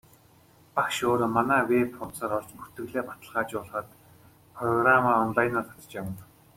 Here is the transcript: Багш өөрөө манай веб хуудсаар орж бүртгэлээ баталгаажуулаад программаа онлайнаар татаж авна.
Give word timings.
Багш 0.77 0.97
өөрөө 1.07 1.27
манай 1.37 1.61
веб 1.71 1.89
хуудсаар 1.97 2.31
орж 2.37 2.49
бүртгэлээ 2.57 3.03
баталгаажуулаад 3.07 3.87
программаа 4.57 5.15
онлайнаар 5.25 5.65
татаж 5.69 5.93
авна. 6.01 6.23